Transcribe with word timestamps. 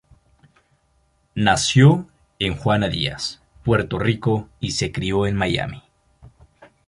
Nació 1.35 2.07
en 2.39 2.55
Juana 2.57 2.87
Díaz, 2.89 3.39
Puerto 3.63 3.99
Rico 3.99 4.49
y 4.59 4.71
se 4.71 4.91
crio 4.91 5.27
en 5.27 5.35
Miami. 5.35 5.83